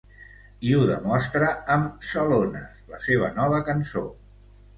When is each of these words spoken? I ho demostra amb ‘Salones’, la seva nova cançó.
I 0.69 0.69
ho 0.77 0.85
demostra 0.91 1.49
amb 1.75 2.07
‘Salones’, 2.13 2.81
la 2.95 3.03
seva 3.09 3.31
nova 3.37 3.61
cançó. 3.71 4.05